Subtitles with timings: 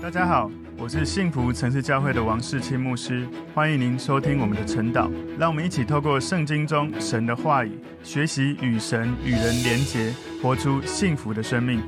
[0.00, 0.48] 大家好，
[0.78, 5.10] 我是幸福城市教会的王世清牧师，欢迎您收听我们的晨祷。
[5.36, 7.72] 让我们一起透过圣经中神的话语，
[8.04, 11.82] 学习与神与人连结，活出幸福的生命。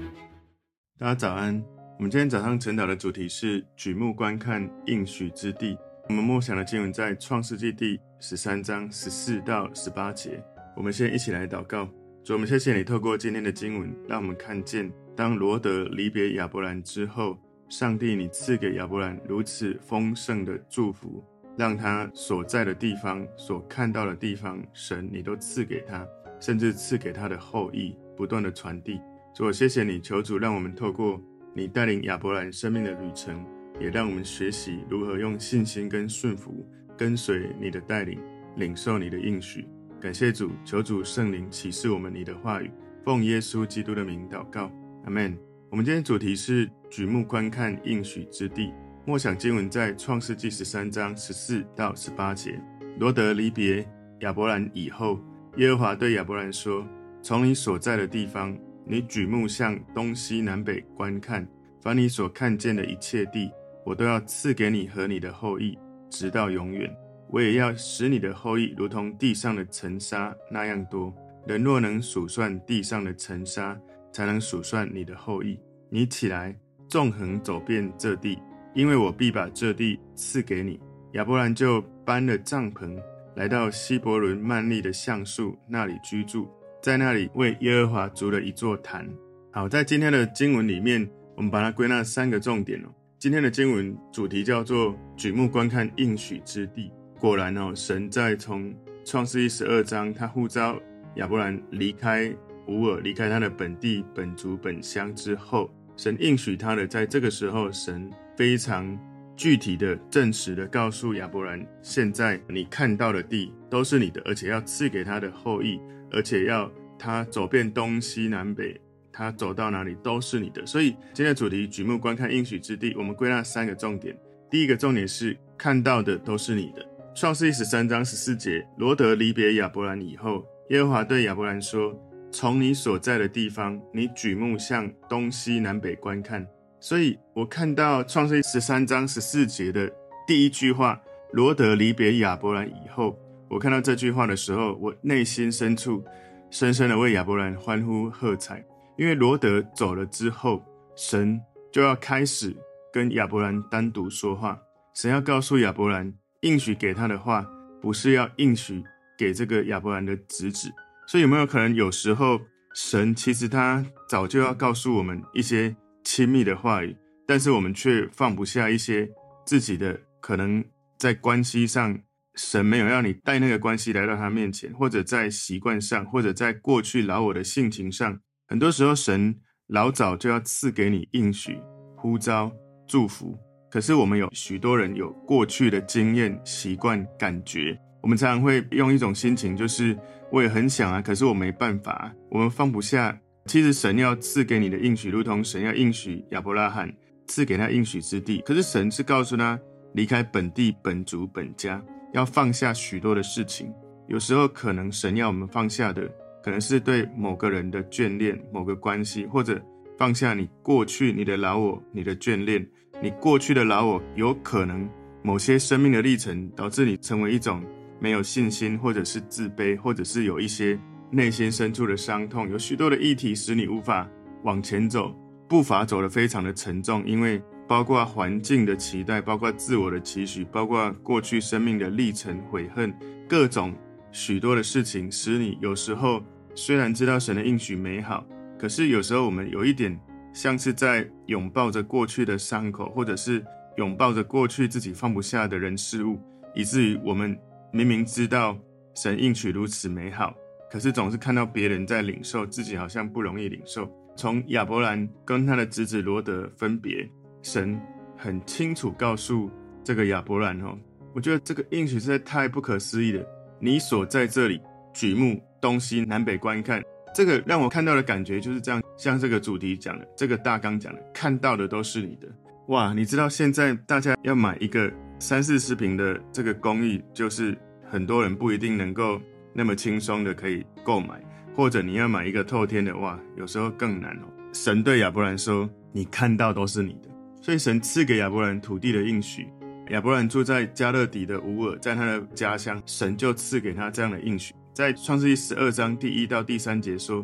[0.98, 1.62] 大家早安。
[1.98, 5.78] 我们今天早上晨祷的主题是举目观看应许之地。
[6.08, 10.42] 我们默想的经文在创世纪第十三章十四到十八节。
[10.76, 11.88] 我们先一起来祷告。
[12.24, 17.38] 主，我们谢谢你透过今天的经文，让我们看见当罗德离别亚伯兰之后。
[17.70, 21.24] 上帝，你赐给亚伯兰如此丰盛的祝福，
[21.56, 26.04] 让他所在的地方、所看到的地方，神你都赐给他，
[26.40, 29.00] 甚至赐给他的后裔，不断的传递。
[29.32, 31.22] 主，谢谢你，求主让我们透过
[31.54, 33.46] 你带领亚伯兰生命的旅程，
[33.78, 36.66] 也让我们学习如何用信心跟顺服，
[36.98, 38.18] 跟随你的带领，
[38.56, 39.64] 领受你的应许。
[40.00, 42.68] 感谢主，求主圣灵启示我们你的话语，
[43.04, 44.68] 奉耶稣基督的名祷告，
[45.04, 45.49] 阿门。
[45.70, 48.74] 我们今天主题是举目观看应许之地。
[49.06, 52.60] 默想经文在创世纪十三章十四到十八节。
[52.98, 53.88] 罗得离别
[54.22, 55.20] 亚伯兰以后，
[55.58, 56.84] 耶和华对亚伯兰说
[57.22, 61.46] ：“从你所在的地方，你举目向东西南北观看，
[61.80, 63.48] 凡你所看见的一切地，
[63.86, 65.78] 我都要赐给你和你的后裔，
[66.10, 66.92] 直到永远。
[67.28, 71.14] 我也要使你的后裔如同地上的尘沙那样多。
[71.46, 73.80] 人若能数算地上的尘沙，
[74.12, 75.58] 才能数算你的后裔。
[75.88, 76.56] 你起来，
[76.88, 78.38] 纵横走遍这地，
[78.74, 80.78] 因为我必把这地赐给你。
[81.12, 82.96] 亚伯兰就搬了帐篷，
[83.34, 86.48] 来到希伯伦曼利的橡树那里居住，
[86.80, 89.08] 在那里为耶和华筑了一座坛。
[89.50, 92.88] 好，在今天的经文里面，我们把它归纳三个重点哦。
[93.18, 96.92] 今天的经文主题叫做“举目观看应许之地”。
[97.18, 98.72] 果然哦，神在从
[99.04, 100.80] 创世记十二章，他呼召
[101.16, 102.32] 亚伯兰离开。
[102.66, 108.98] 乌尔离开他的本地、本族、本乡之后，神应许他的，在这个时候，神非常
[109.36, 115.80] 具体的、证实的告诉亚伯兰：现在你看到的地都是你的，而且要赐给他的后裔，
[116.10, 118.80] 而且要他走遍东西南北，
[119.12, 120.64] 他走到哪里都是你的。
[120.64, 124.16] 所以今天的主题举目观看应许之地，我们归纳三个重点。
[124.50, 126.86] 第一个重点是看到的都是你的。
[127.14, 131.94] 创世记十三章十四节，罗得离别亚伯兰以后，耶和华对亚伯兰说。
[132.32, 136.46] 从你所在的地方，你举目向东西南北观看。
[136.78, 139.90] 所以我看到创世十三章十四节的
[140.26, 141.00] 第一句话
[141.32, 143.18] ：“罗得离别亚伯兰以后。”
[143.50, 146.04] 我看到这句话的时候，我内心深处
[146.50, 148.64] 深深的为亚伯兰欢呼喝彩，
[148.96, 150.62] 因为罗得走了之后，
[150.94, 151.40] 神
[151.72, 152.56] 就要开始
[152.92, 154.56] 跟亚伯兰单独说话。
[154.94, 157.44] 神要告诉亚伯兰，应许给他的话，
[157.82, 158.82] 不是要应许
[159.18, 160.70] 给这个亚伯兰的侄子。
[161.10, 162.40] 所以有没有可能，有时候
[162.72, 169.10] 神其实他早就要告诉我们一些亲密的话语，但是我们却放不下一些
[169.44, 170.64] 自己的可能
[171.00, 171.98] 在关系上，
[172.36, 181.58] 神没有让你带那个关系来到他面前，或者在习惯上，或者在过去老我的性情上，很多时候神老早就要赐给你应许、
[181.96, 182.52] 呼召、
[182.86, 183.36] 祝福，
[183.68, 189.96] 可是我们有许多人有过去的经验、习惯、感觉，我们常常会用一种心情，就是。
[190.32, 193.18] 我也很想啊，可是我没办法，我们放不下。
[193.46, 196.88] 其实神要赐给你的应许，如同神要应许亚伯拉罕
[197.26, 198.40] 赐给他应许之地。
[198.46, 199.58] 可是神是告诉他
[199.92, 201.82] 离开本地、本族、本家，
[202.14, 203.74] 要放下许多的事情。
[204.06, 206.08] 有时候可能神要我们放下的，
[206.44, 209.60] 可能是对某个人的眷恋、某个关系，或者
[209.98, 212.64] 放下你过去你的老我、你的眷恋。
[213.02, 214.88] 你过去的老我，有可能
[215.24, 217.60] 某些生命的历程导致你成为一种。
[218.00, 220.76] 没有信心，或者是自卑，或者是有一些
[221.10, 224.08] 内心深处的伤痛，有许多的议题使你无法
[224.42, 225.14] 往前走，
[225.46, 232.92] 步伐走得非常的沉重，因为包括环境的期待，包括自我的期许，包括过去生命的历程、悔恨，
[233.28, 233.74] 各种
[234.10, 236.22] 许多的事情，使你有时候
[236.54, 238.26] 虽然知道神的应许美好，
[238.58, 239.98] 可是有时候我们有一点
[240.32, 243.44] 像是在拥抱着过去的伤口，或者是
[243.76, 246.18] 拥抱着过去自己放不下的人事物，
[246.54, 247.38] 以至于我们。
[247.72, 248.58] 明明知道
[248.94, 250.34] 神应许如此美好，
[250.70, 253.88] 可是总是看到别人在领受，自己好像不容易领受。
[254.16, 257.08] 从亚伯兰跟他的侄子罗得分别，
[257.42, 257.80] 神
[258.16, 259.48] 很清楚告诉
[259.84, 260.76] 这个亚伯兰哦，
[261.14, 263.24] 我觉得这个应许实在太不可思议了。
[263.60, 264.60] 你所在这里
[264.92, 266.82] 举目东西南北观看，
[267.14, 272.28] 这个让我看到的感觉就是这样，像这个主题讲的，这个大纲讲的，看到的都是你的。
[272.66, 274.92] 哇，你知道现在大家要买一个。
[275.20, 277.56] 三四十平的这个公寓，就是
[277.90, 279.20] 很多人不一定能够
[279.52, 281.22] 那么轻松的可以购买，
[281.54, 284.24] 或者你要买一个透天的，哇，有时候更难哦。
[284.54, 287.10] 神对亚伯兰说：“你看到都是你的。”
[287.42, 289.46] 所以神赐给亚伯兰土地的应许。
[289.90, 294.54] 亚伯兰住在迦勒底的乌尔，在他的家乡，神就赐给他这样的应许。
[294.72, 297.22] 在创世记十二章第一到第三节说，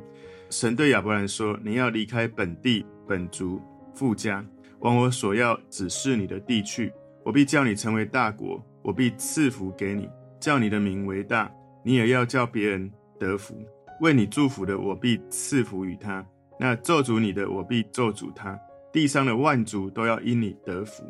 [0.50, 3.58] 神对亚伯兰说：“你要离开本地、本族、
[3.94, 4.44] 父家，
[4.80, 6.92] 往我所要指示你的地去。
[7.26, 10.08] 我必叫你成为大国，我必赐福给你，
[10.38, 11.52] 叫你的名为大。
[11.82, 12.88] 你也要叫别人
[13.18, 13.56] 得福。
[14.00, 16.24] 为你祝福的，我必赐福于他；
[16.56, 18.56] 那咒诅你的，我必咒诅他。
[18.92, 21.02] 地上的万族都要因你得福。”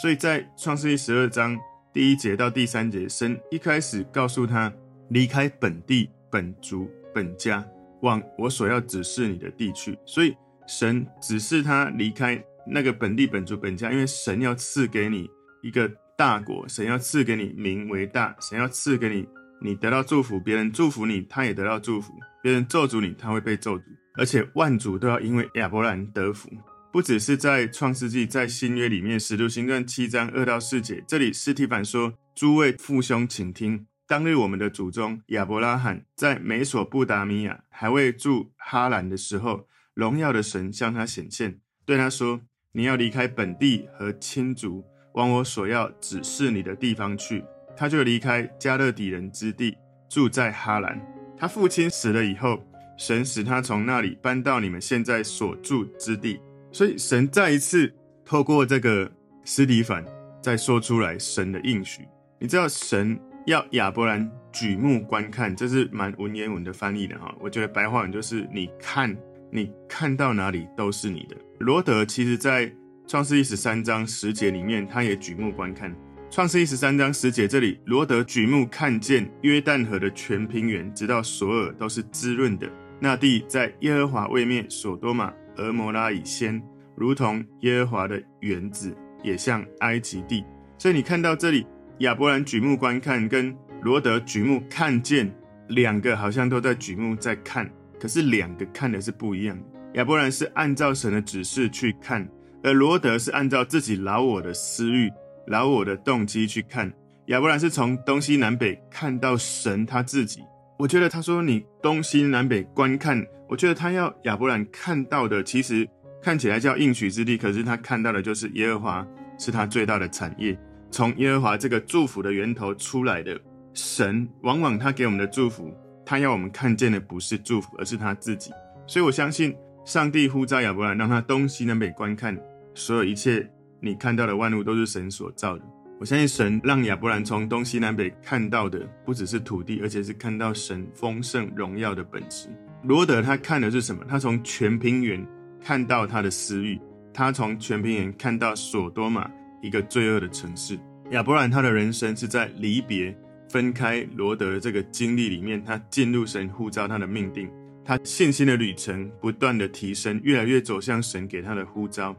[0.00, 1.58] 所以在创世记十二章
[1.92, 4.72] 第一节到第三节，神一开始告诉他
[5.08, 7.66] 离开本地、本族、本家，
[8.02, 9.98] 往我所要指示你的地去。
[10.06, 10.36] 所以
[10.68, 15.28] 神指示他离开那个本地、本族、本家，因为神要赐给你
[15.64, 19.26] 一个大国，神要赐给你名为大，神要赐给你
[19.62, 22.12] 你得到祝福，别人祝福你，他也得到祝福；
[22.42, 23.82] 别人咒诅你，他会被咒诅，
[24.18, 26.50] 而且万族都要因为亚伯兰得福。
[26.92, 44.84] 不只是在创世纪，在新约里面，使徒行传七章二到四节，这里司提反说：“诸位父兄，请听，当日我们的祖宗亚伯拉罕在美索不达米亚还未住哈兰的时候，荣耀的神向他显现，对他说：你要离开本地和亲族，
[45.14, 47.44] 往我所要指示你的地方去。
[47.76, 49.76] 他就离开迦勒底人之地，
[50.08, 51.00] 住在哈兰。
[51.36, 52.62] 他父亲死了以后，
[52.96, 56.40] 神使他从那里搬到你们现在所住之地。”
[56.70, 57.92] 所以神再一次
[58.24, 59.10] 透过这个
[59.44, 60.04] 司提反
[60.40, 62.06] 再说出来神的应许。
[62.38, 67.34] 你知道神要亚伯兰举目观看，这是蛮文言文的翻译的哈。
[67.40, 69.16] 我觉得白话文就是你看，
[69.50, 71.36] 你看到哪里都是你的。
[71.58, 72.72] 罗德其实在
[73.06, 75.94] 创世一十三章十节里面，他也举目观看。
[76.30, 82.66] 创世一十三章十节这里，罗得举目看见约旦河的全平原，直到索尔都是滋润的。
[82.98, 85.32] 那地在耶和华未灭所多玛。
[85.56, 86.60] 俄摩拉以先，
[86.96, 88.92] 如同耶和华的园子，
[89.22, 90.42] 也像埃及地。
[90.78, 91.64] 所以你看到这里，
[91.98, 95.32] 亚伯兰举目观看，跟罗得举目看见，
[95.68, 97.70] 两个好像都在举目在看，
[98.00, 99.64] 可是两个看的是不一样的。
[99.94, 102.28] 亚伯兰是按照神的指示去看，
[102.64, 105.12] 而罗德是按照自己老我的私欲、
[105.46, 106.90] 老我的动机去看。
[107.26, 110.40] 亚伯兰是从东西南北看到神他自己。
[110.78, 113.24] 我觉得他说你东西南北观看。
[113.46, 115.86] 我觉得他要亚伯兰看到的，其实
[116.22, 119.06] 看起来叫应许之地，可是他看到的就是耶和华
[119.38, 120.58] 是他最大的产业。
[120.90, 123.38] 从耶和华这个祝福的源头出来的
[123.74, 125.70] 神，往往他给我们的祝福，
[126.06, 128.50] 他要我们看见的不是祝福，而是他自己。
[128.86, 132.36] 所以我相信上帝呼召亚伯兰，让他东西南北观看，
[132.74, 133.48] 所有一切
[133.80, 135.64] 你看到的万物都是神所造的。
[136.00, 142.48] 我相信神让亚伯兰从东西南北看到的，不只是土地，而且是看到神丰盛荣耀的本质。
[142.82, 144.04] 罗德他看的是什么？
[144.08, 145.24] 他从全平原
[145.62, 146.78] 看到他的私欲，
[147.12, 149.30] 他从全平原看到索多玛
[149.62, 150.78] 一个罪恶的城市。
[151.10, 153.16] 亚伯兰他的人生是在离别、
[153.48, 157.48] 分开罗德的这个经历里面，他进入神呼召他的命定，
[157.84, 162.14] 他信心的旅程不断的提升，越来越走向神给他的呼召。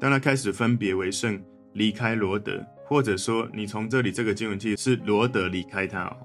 [0.00, 1.40] 当他开始分别为圣，
[1.74, 6.16] 离开罗德，或者说你从这里这个经文记是罗德离开他哦，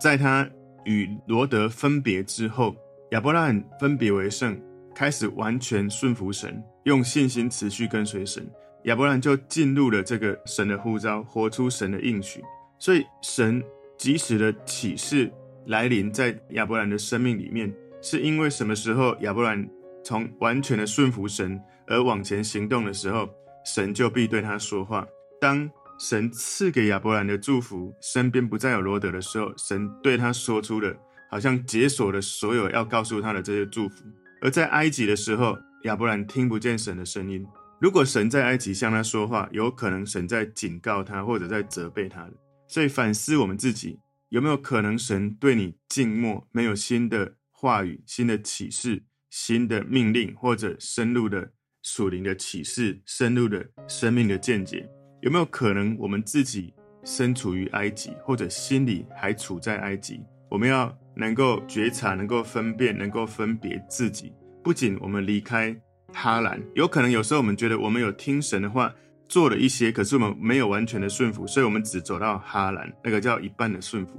[0.00, 0.48] 在他
[0.84, 2.76] 与罗德分别之后。
[3.12, 4.58] 亚伯拉罕分别为圣，
[4.94, 8.42] 开始完全顺服神，用信心持续跟随神。
[8.84, 12.42] 亚伯兰就进入了这个神的呼召，活出神的应许。
[12.78, 13.62] 所以，神
[13.98, 15.30] 及时的启示
[15.66, 17.70] 来临在亚伯兰的生命里面，
[18.00, 19.68] 是因为什么时候亚伯兰
[20.02, 23.28] 从完全的顺服神而往前行动的时候，
[23.64, 25.06] 神就必对他说话。
[25.40, 30.94] 当神赐给亚伯兰的祝福，身边不再有罗德的时候，神对他说出了。
[31.30, 34.04] 好像解锁了所有要告诉他的这些祝福，
[34.42, 37.42] 而在埃及的时候，亚伯兰听不见神的声音。
[37.80, 42.28] 如果神在埃及向他说话，有可能神在警告他，或者在责备他。
[42.68, 43.98] 所以反思我们自己，
[44.28, 51.50] 有没有可能神对你静默，没有新的话语、新的启示、新的命令，或者深入的
[51.82, 54.88] 属灵的启示、深入的生命的见解？
[55.20, 56.74] 有没有可能我们自己
[57.04, 60.20] 身处于埃及，或者心里还处在埃及？
[60.50, 60.96] 我们要。
[61.14, 64.32] 能够觉察，能够分辨，能够分别自己。
[64.64, 65.76] 不仅我们离开
[66.10, 68.90] 哈兰，有可能有时候我们觉得我们有听神的话，
[69.28, 74.14] 做了一些，可是我们没有完全的顺服，所以我们只走到哈兰，那个叫一半的顺服。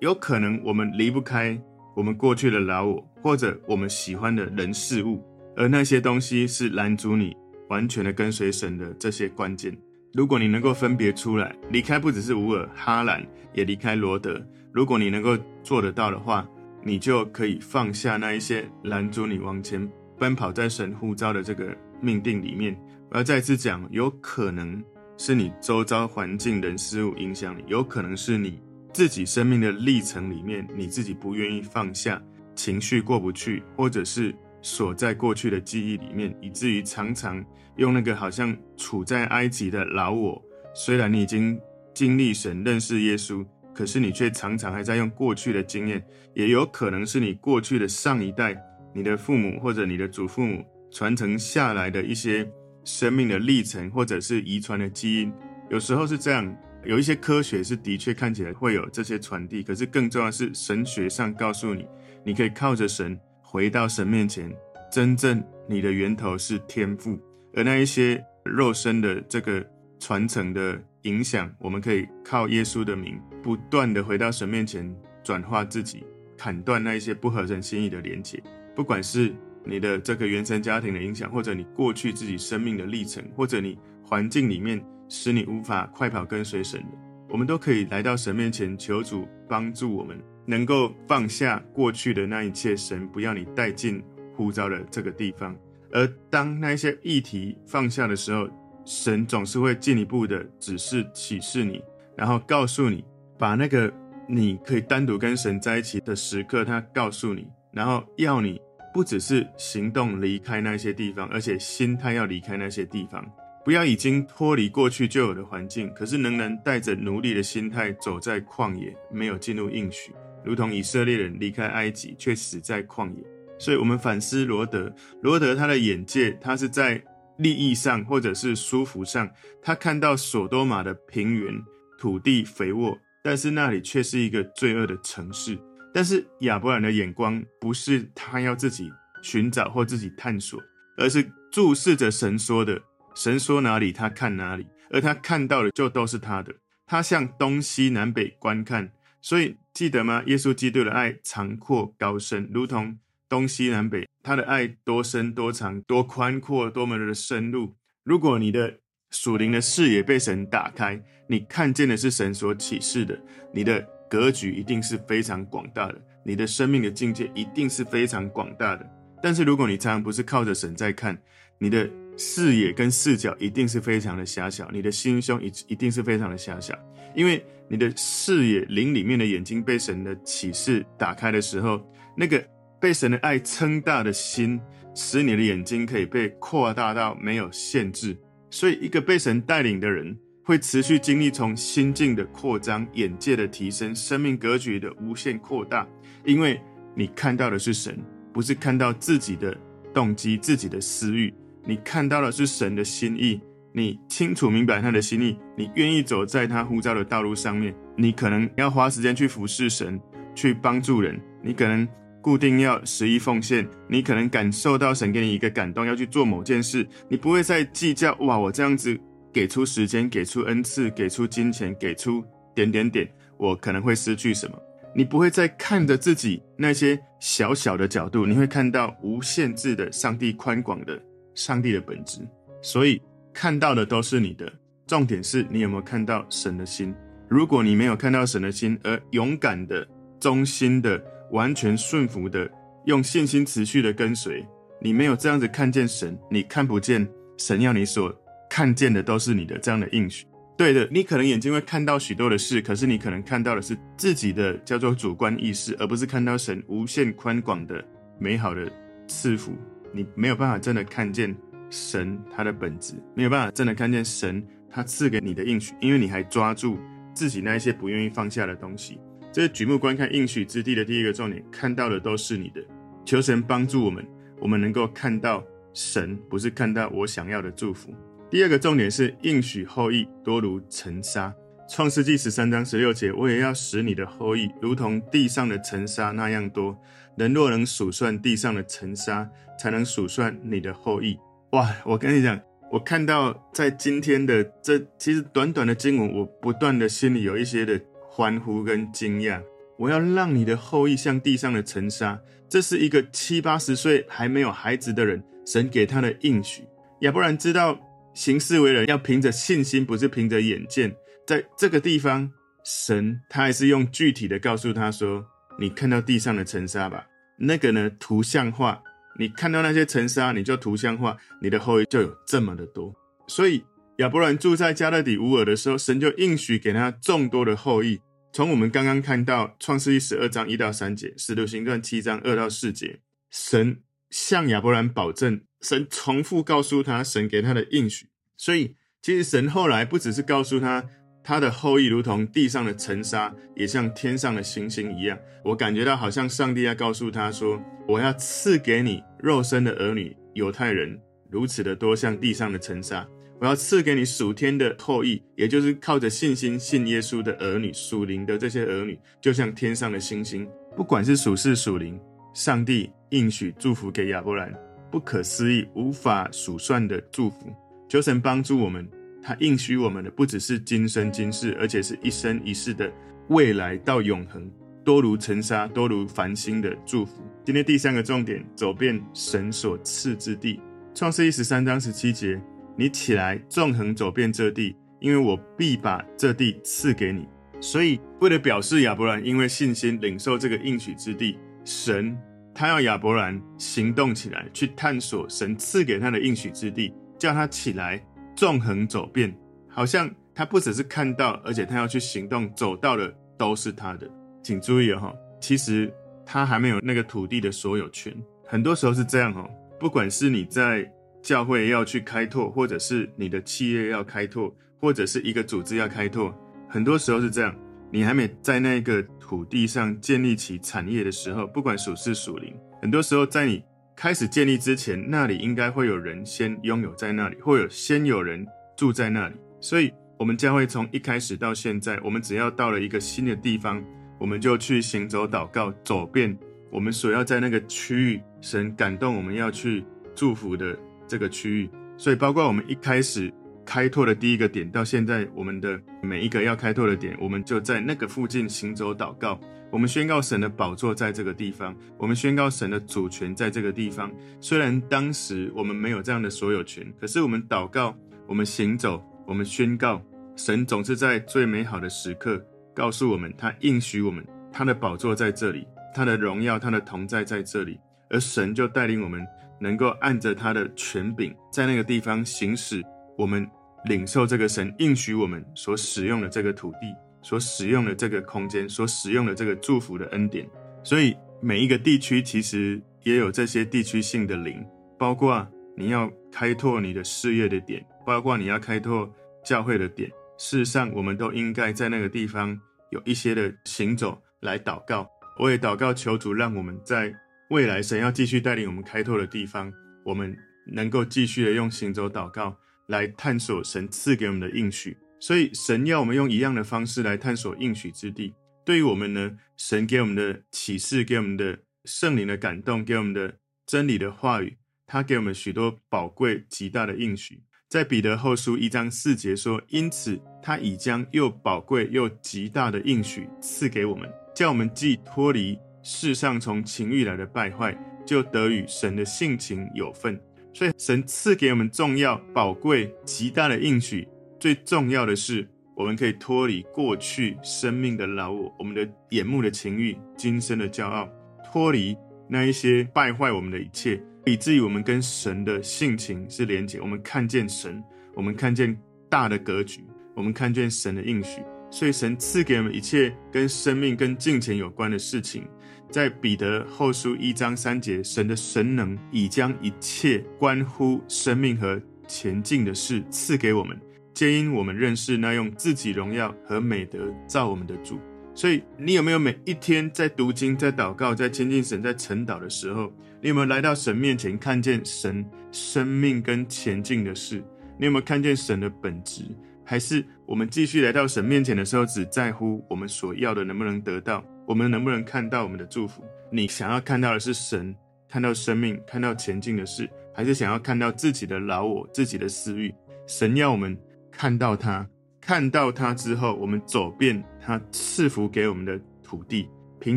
[0.00, 1.60] 有可能我们离不开
[1.94, 5.22] 我们过去的老我，或者我们喜欢的人事物，
[5.58, 7.36] 而那些东西是拦阻你
[7.68, 9.76] 完全的跟随神的这些关键。
[10.14, 14.40] 如果你能够分别出来，离开不只是乌尔哈兰，也离开罗德。
[14.72, 16.48] 如果你能够做得到的话，
[16.84, 19.86] 你就可以放下那一些拦阻你往前
[20.16, 22.78] 奔跑在神呼召的这个命定里面，
[23.10, 24.80] 我要再次讲，有可能
[25.16, 28.60] 是你周遭环境人事物影响你，有可能是你
[28.92, 32.22] 自己生命的历程里面，你自己不愿意放下，
[32.54, 37.44] 情绪过不去，或者是锁在过去的记忆里面，以至于常常
[37.76, 40.42] 用那个好像处在埃及的老我，
[40.74, 41.60] 虽然你已经
[41.94, 48.56] 经历神、认识耶稣，可是你却常常还在用过去的经验，也有可能是你过去的上一代，
[48.94, 52.48] 你的父母或者你的祖父母传承下来的一些。
[52.84, 55.30] 生命的历程，或者是遗传的基因，
[55.68, 56.56] 有时候是这样。
[56.86, 61.84] 有一些科学是的确看起来会有这些传递，可是更重要是神学上告诉你，
[62.24, 63.18] 你可以靠着神
[63.50, 64.54] 回到神面前。
[64.92, 67.18] 真正你的源头是天赋，
[67.54, 69.64] 而那一些肉身的这个
[69.98, 76.04] 传承的影响，我们可以靠耶稣的名，不断的回到神面前，转化自己，
[76.36, 78.42] 砍断那一些不合神心意的连结，
[78.76, 79.34] 不管是。
[79.64, 86.96] 你的这个原生家庭的影响，或者你过去自己生命的历程，或者你环境里面使你无法快跑跟随神的，
[87.28, 92.74] 我们都可以来到神面前求主帮助我们，能够放下过去的那一切。
[92.74, 94.02] 神不要你带进
[94.34, 95.54] 呼召的这个地方。
[95.92, 98.48] 而当那些议题放下的时候，
[98.84, 101.80] 神总是会进一步的指示启示你，
[102.16, 103.04] 然后告诉你，
[103.38, 103.92] 把那个
[104.26, 108.60] 你可以单独跟神在一起的时刻，他告诉你，然后要你。
[108.90, 113.24] 不只是行动离开那些地方，而且心态要离开那些地方。
[113.62, 120.10] 不要已经脱离过去就有的环境，可是仍然带着奴隶的心态走在旷野，没有进入应许，
[120.48, 123.22] 如同以色列人离开埃及却死在旷野。
[123.58, 124.90] 所以，我们反思罗德，
[125.20, 127.02] 罗德他的眼界，他是在
[127.36, 129.28] 利益上或者是舒服上，
[129.60, 131.52] 他看到所多玛的平原
[131.98, 135.58] 土地肥沃，但是那里却是一个罪恶的城市。
[135.92, 138.90] 但是亚伯兰的眼光不是他要自己
[139.22, 140.60] 寻找或自己探索，
[140.96, 142.80] 而是注视着神说的。
[143.14, 146.54] 神说哪里，他看哪里，而他看到的就都是他的。
[146.86, 148.88] 他向东西南北观看，
[149.20, 150.24] 所以记得吗？
[150.26, 157.76] 耶稣基督的爱长阔高深，如同东西南北，他的爱多深多长多宽阔，多么的深入。
[158.02, 158.80] 如果你的
[159.12, 163.16] 属灵的视野被神打开，你看见的是神所启示的，
[163.54, 163.86] 你的。
[164.10, 168.90] 格局一定是非常广大的，你的生命的境界一定是非常广大的。
[169.22, 171.20] 但是如果你常常不是靠着神在看，
[171.58, 176.74] 你的视野跟视角一定是非常的狭小，你的心胸一一定是非常的狭小，
[177.18, 181.84] 因为你的视野灵里面的眼睛被神的启示打开的时候，
[182.16, 182.40] 那个
[182.80, 184.60] 被神的爱撑大的心，
[184.94, 188.16] 使你的眼睛可以被扩大到没有限制。
[188.50, 190.16] 所以，一个被神带领的人。
[190.44, 195.86] 会持续经历从心境的扩张、眼界的提升、生命格局的无限扩大，
[196.24, 196.58] 因为
[196.94, 199.54] 你看到的是神，不是看到自己的
[199.92, 201.34] 动机、自己的私欲。
[201.66, 203.38] 你看到的是神的心意，
[203.78, 207.72] 你清楚明白他的心意，你愿意走在他呼召的道路上面。
[207.96, 210.00] 你可能要花时间去服侍神，
[210.34, 211.20] 去帮助人。
[211.42, 211.86] 你可能
[212.20, 216.86] 固定要十一奉献，你可能感受到神给你一个感动，要去做某件事。
[217.08, 218.98] 你不会再计较哇，我这样子。
[219.30, 224.58] 给出时间，给出恩赐，给出金钱，给出点点点，我可能会失去什么？
[224.94, 231.00] 你不会再看着自己那些小小的角度，你会看到无限制的上帝宽广的
[231.34, 232.20] 上帝的本质。
[232.62, 233.00] 所以
[233.40, 234.52] 看到的都是你的，
[234.84, 236.92] 重点是你有没有看到神的心？
[237.28, 239.86] 如果你没有看到神的心，而勇敢的、
[240.18, 242.50] 忠心的、完全顺服的，
[242.86, 244.44] 用信心持续的跟随，
[244.82, 248.12] 你没有这样子看见神，你看不见神要你所。
[248.50, 250.26] 看见的都是你的这样的应许，
[250.56, 257.84] 对的，你可能眼睛会看到许多的事，可是你可能看到的是自己的叫做主观意识，而不是看到神无限宽广的
[258.18, 258.68] 美好的
[259.06, 259.52] 赐福。
[259.92, 261.32] 你没有办法真的看见
[261.70, 266.78] 神他的本质，没有办法真的看见神他赐给你的应许，因为你还抓住
[267.14, 269.00] 自己那一些不愿意放下的东西。
[269.32, 272.60] 这是举目观看应许之地的第一个重点，看到的都是你的。
[273.04, 274.06] 求神帮助我们，
[274.40, 275.44] 我们能够看到
[275.74, 277.94] 神，不是看到我想要的祝福。
[278.30, 281.32] 第二个重点是应许后裔多如尘沙。
[281.70, 286.76] 创世纪十三章十六节，我也要使你的后裔如同地上的尘沙那样多。
[287.16, 291.18] 人若能数算地上的尘沙，才能数算你的后裔。
[291.50, 291.74] 哇！
[291.84, 292.40] 我跟你讲，
[292.70, 299.42] 我看到在今天的这其实短短的经文，我不断的心里有一些的欢呼跟惊讶。
[299.78, 306.64] 我要让你的后裔像地上的尘沙，这是一个七八十岁还没有孩子的人，神给他的应许。
[307.00, 307.78] 亚伯兰知道。
[308.14, 310.92] 行事为人要凭着信心，不是凭着眼见。
[311.24, 312.28] 在这个地方，
[312.64, 315.24] 神他还是用具体的告诉他说
[315.56, 317.06] ：“你看到地上的尘沙吧？
[317.38, 318.82] 那个呢，图像化
[319.18, 322.94] 你看到那些尘沙，你就图像化，你的后裔就有这么的多。
[323.26, 323.64] 所以
[323.96, 328.00] 亚伯兰住在迦勒底乌尔的时候，神就应许给他众多的后裔。
[328.32, 338.06] 从我们刚刚看到创世记十二章一到三节，使徒行传七章二到四节，神向亚伯兰保证，神重复告诉他神给他的应许。
[338.36, 340.84] 所以其实神后来不只是告诉他。
[341.24, 345.18] 他的后裔如同地上的尘沙，也像天上的星星一样。
[345.44, 350.98] 我感觉到好像上帝要告诉他说：“我要赐给你肉身的儿女，犹太人
[351.30, 353.06] 如此的多，像地上的尘沙。
[353.40, 360.48] 我要赐给你属天的后裔，也就是靠着信心信耶稣的儿女，属灵的这些儿女，就像天上的星星。
[360.76, 362.00] 不管是属世属灵，
[362.34, 364.52] 上帝应许祝福给亚伯兰，
[364.90, 367.52] 不可思议、无法数算的祝福。
[367.88, 368.88] 求神帮助我们。”
[369.20, 372.90] 他应许我们的不只是今生今世，而且是一生一世的
[373.28, 374.50] 未来到永恒，
[374.88, 377.22] 多如尘沙，多如繁星的祝福。
[377.44, 380.58] 今天第三个重点，走遍神所赐之地。
[380.94, 382.40] 创世记十三章十七节：
[382.74, 387.28] 你起来，纵横走遍这地，因为我必把这地赐给你。
[387.60, 392.16] 所以，为了表示亚伯兰因为信心领受这个应许之地，神
[392.54, 398.02] 他要亚伯兰行动起来，去探索神赐给他的应许之地，叫他起来。
[398.34, 399.36] 纵横走遍，
[399.68, 404.10] 好像他不只是看到，而且他要去行动，走到的都是他的。
[404.48, 405.92] 请注意哈，其实
[406.24, 408.16] 他还没有那个土地的所有权。
[408.46, 409.46] 很多时候是这样哈，
[409.78, 410.90] 不管是你在
[411.20, 414.50] 教会要去开拓，或者是你的企业要开拓，
[414.80, 416.34] 或者是一个组织要开拓，
[416.66, 417.54] 很多时候是这样，
[417.90, 423.62] 你还没在那个土地上建立起产业的时候，不管属世属灵，很多时候在你。
[423.94, 429.34] 开始建立之前，那里应该会有人先拥有在那里，会有先有人住在那里。
[429.60, 433.84] 所以，我们教会从一开始到现在，我们只要到了一个新的地方，
[434.18, 436.36] 我们就去行走祷告，走遍
[436.70, 439.84] 我们所要在那个区域，神感动我们要去
[440.14, 441.70] 祝福的这个区域。
[441.96, 443.32] 所以，包括我们一开始
[443.64, 449.38] 开拓的第一个点，到现在我们的每一个要开拓的点，我们就在那个附近行走祷告。
[449.70, 454.10] 我们宣告神的宝座在这个地方，我们宣告神的主权在这个地方。
[454.40, 457.94] 虽然当时我们没有这样的所有权，可是我们祷告，
[458.26, 460.00] 我们行走，我们宣告，
[460.36, 462.42] 神总是在最美好的时刻
[462.78, 469.26] 告诉我们，他应许我们，他的宝座在这里，他的荣耀，他的同在在这里，而神就带领我们
[469.58, 472.80] 能够按着他的权柄，在那个地方行使
[473.16, 473.44] 我们
[473.86, 476.94] 领受这个神应许我们所使用的这个土地。
[477.20, 480.48] 所使用的这个空间，所使用的这个祝福的恩典，
[480.84, 484.64] 所以每一个地区其实也有这些地区性的灵，
[484.96, 489.12] 包括你要开拓你的事业的点，包括你要开拓
[489.44, 490.08] 教会的点。
[490.38, 492.58] 事实上，我们都应该在那个地方
[492.90, 495.08] 有一些的行走来祷告。
[495.38, 497.14] 我也祷告求主，让我们在
[497.50, 499.72] 未来神要继续带领我们开拓的地方，
[500.04, 502.56] 我们能够继续的用行走祷告
[502.88, 504.96] 来探索神赐给我们的应许。
[505.20, 508.34] 所以，神要我们用一样的方式来探索应许之地。
[508.64, 517.42] 对于我们呢，神给我们的启示，给我们的圣灵的感动，给我们的真理的话语，他给我们许多宝贵极大的应许。
[517.68, 527.76] 在彼得后书一章四节说：“因此，他已将又宝贵又极大的应许赐给我们，叫我们既脱离世上从情欲来的败坏，
[528.06, 530.18] 就得与神的性情有份。”
[530.54, 534.08] 所以，神赐给我们重要、宝贵、极大的应许。
[534.40, 541.06] 最重要的是，我们可以脱离过去生命的老我，我们的眼目的情欲，今生的骄傲，
[541.52, 541.94] 脱离
[542.30, 546.80] 那一些败坏我们的一切，以至于我们跟神的性情是连结。
[546.80, 547.82] 我们看见神，
[548.14, 551.42] 我们看见大的格局，我们看见神的应许。
[551.70, 555.46] 所以神赐给我们一切跟生命、跟金钱有关的事情。
[555.90, 563.78] 在彼得后书一章三节，神的神能已将一切关乎生命和前进的事赐给我们。
[564.14, 567.98] 皆因我们认识那用自己荣耀和美德造我们的主，
[568.34, 577.42] 所以你有没有每一天在读经、在祷告、在亲近神、在晨祷的时候，你有没有来到神面前看见神生命跟前进的事？
[577.76, 579.24] 你有没有看见神的本质？
[579.64, 584.24] 还是我们继续来到神面前的时候，只在乎我们所要的能不能得到？
[584.46, 586.04] 我们能不能看到我们的祝福？
[586.30, 587.74] 你想要看到的是神，
[588.08, 592.74] 看到生命，看到前进的事，还是想要看到自己的老我、自己的私欲？
[593.06, 593.76] 神要我们。
[594.10, 594.84] 看到他，
[595.20, 599.96] 看到他之后，我们走遍他赐福给我们的土地，凭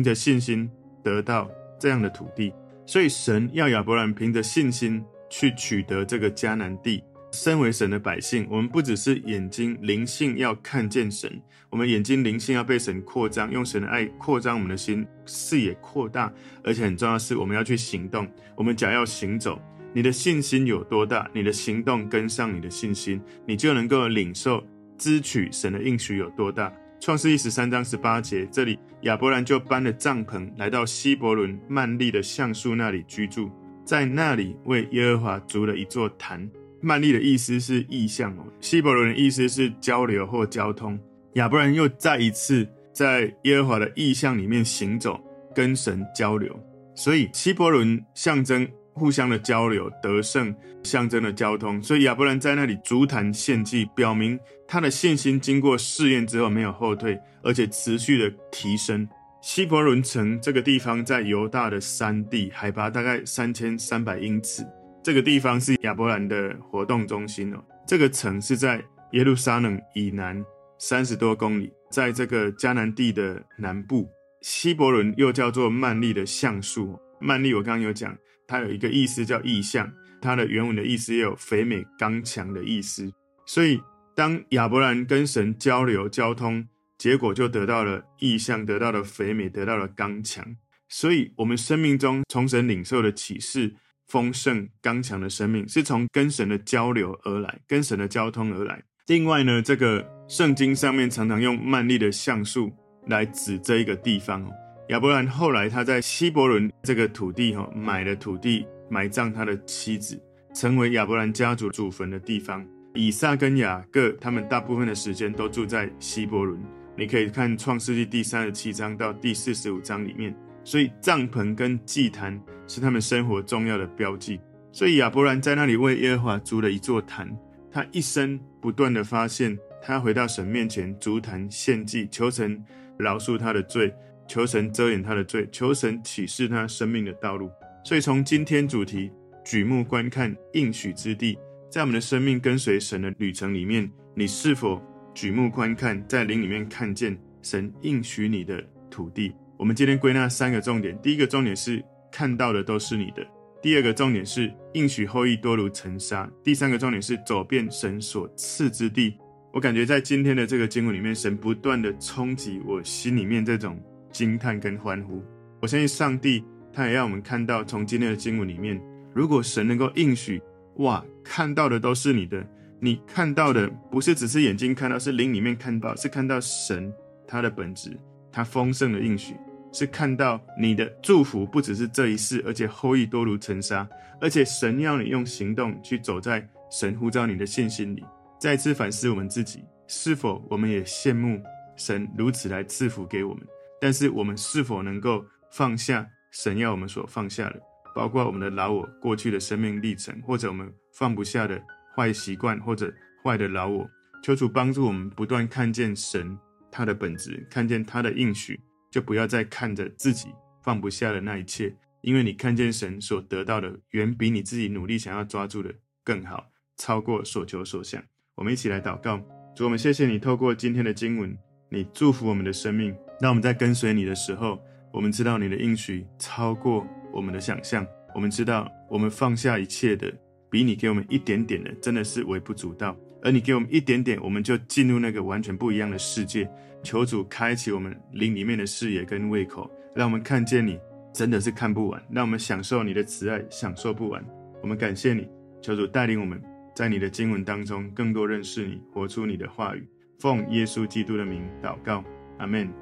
[0.00, 0.70] 着信心
[1.02, 2.52] 得到这样的土地。
[2.86, 11.40] 所以神要亚伯兰凭着信心去取得这个迦南地，身为神的百姓，我们不只是眼睛灵性要看见神，
[11.70, 19.60] 我们眼睛灵性要被神扩张，用神的爱扩张我们的心，视野扩大，而且很重要的是，我们要去行动，我们脚要行走。
[19.94, 24.62] 你的信心有多大，你的行动跟上你的信心，你就能够领受、
[24.98, 26.72] 支取神的应许有多大。
[27.02, 33.50] 创世记十三章十八节，这里亚伯兰就搬了帐篷，来到希伯伦曼利的橡树那里居住，
[33.84, 36.48] 在那里为耶和华筑了一座坛。
[36.80, 40.96] 曼利的意思是意象哦，希伯伦的意思是交流或交通。
[41.32, 45.20] 亚伯兰又再一次在耶和华的意象里面行走，
[45.52, 46.56] 跟神交流。
[46.94, 51.82] 所以希伯伦象征互相的交流，得胜象征的交通。
[51.82, 54.38] 所以亚伯兰在那里筑坛献祭，表明
[54.72, 59.06] 他的信心经过试验之后没有后退，而且持续的提升。
[59.42, 64.66] 希伯仑城这个地方在犹大的山地，海拔大概三千三百英尺。
[65.04, 67.62] 这个地方是亚伯兰的活动中心哦。
[67.86, 70.42] 这个城是在耶路撒冷以南
[70.78, 74.08] 三十多公里，在这个迦南地的南部。
[74.40, 76.98] 希伯伦又叫做曼利的橡树。
[77.20, 83.12] 曼利我刚刚有讲，它有一个意思叫意象，它的原文的意思也有肥美刚强的意思。
[83.44, 83.78] 所以
[84.14, 90.56] 当亚伯兰跟神交流交通，结果就得到了异象，得到了肥美，得到了刚强。
[90.88, 93.74] 所以我们生命中从神领受的启示。
[94.08, 98.82] 丰盛刚强的生命是从跟神的交流而来，跟神的交通而来。
[99.06, 102.70] 另外呢，这个圣经上面常常用曼利的橡树
[103.06, 104.50] 来指这一个地方哦。
[104.90, 110.22] 亚伯兰后来他在希伯伦这个土地哈买了土地埋葬他的妻子，
[110.54, 112.66] 成为亚伯兰家族祖坟的地方。
[112.94, 116.60] 以撒跟雅各他们大部分的时间都住在希伯伦。
[116.96, 120.34] 你可以看创世纪第三十七章到第四十五章里面。
[120.64, 124.40] 所以帐篷跟祭坛是他们生活重要的标记。
[124.70, 127.30] 所以亚伯兰在那里为耶和华筑了一座坛。
[127.70, 132.62] 他一生不断的发现，他回到神面前筑坛献祭，求神
[132.98, 133.92] 饶恕他的罪，
[134.28, 137.50] 求神遮掩他的罪，求神启示他生命的道路。
[137.82, 139.10] 所以从今天主题
[139.42, 141.38] 举目观看应许之地，
[141.72, 144.78] 在我们的生命跟随神的旅程里面，你是否
[145.14, 149.32] 举目观看，在灵里面看见神应许你的土地？
[149.56, 153.22] 我们今天归纳三个重点：第一个重点是看到的都是你的；
[153.62, 159.16] 第二个重点是应许后裔多如尘沙；第三个重点是走遍神所赐之地。
[159.50, 165.24] 我感觉在今天的这个经文里面，神不断的冲击我心里面这种惊叹跟欢呼。
[165.62, 168.78] 我相信上帝他也让我们看到，从今天的经文里面，
[169.14, 170.38] 如果神能够应许，
[170.76, 172.46] 哇，看到的都是你的，
[172.80, 176.92] 你看到的不是只是眼睛看到，是灵里面看到，是看到神
[177.26, 177.98] 他的本质，
[178.30, 179.34] 他丰盛的应许。
[179.74, 183.88] 是看到你的祝福不只是这一世，而且后裔多如尘沙，
[184.20, 188.04] 而且神要你用行动去走在神呼召你的信心里。
[188.38, 191.40] 再次反思我们自己，是否我们也羡慕
[191.74, 193.42] 神如此来赐福给我们？
[193.80, 197.58] 但是我们是否能够放下神要我们所放下的，
[197.94, 201.62] 包括我们的老我过去的生命历程，或者我们放不下的
[201.96, 202.92] 坏习惯，或者
[203.24, 203.88] 坏的老我？
[204.22, 206.38] 求主帮助我们不断看见神
[206.70, 208.60] 他的本质，看见他的应许。
[208.92, 210.28] 就不要再看着自己
[210.62, 215.72] 放不下的那一切，因为你看见神所得到的，远比你自己努力想要抓住的
[216.04, 216.44] 更好，
[216.76, 218.02] 超过所求所想。
[218.34, 219.16] 我们一起来祷告，
[219.56, 221.34] 主，我们谢谢你透过今天的经文，
[221.70, 222.94] 你祝福我们的生命。
[223.18, 227.86] 当我们在跟随你的时候，我们知道你的应许超过我们的想象。
[228.14, 230.12] 我们知道我们放下一切的，
[230.50, 232.96] 比你给我们一点点的，真的是微不足道。
[233.22, 236.50] 而你给我们一点点，我们就进入那个完全不一样的世界。
[236.82, 240.78] 求主开启我们灵里面的视野跟胃口，让我们看见你
[241.14, 244.22] 真的是看不完，让我们享受你的慈爱，享受不完。
[244.60, 245.28] 我们感谢你，
[245.60, 246.42] 求主带领我们
[246.74, 249.86] 在你的经文当中更多认识你，活出你的话语。
[250.18, 252.04] 奉耶稣基督的名祷告，
[252.38, 252.81] 阿门。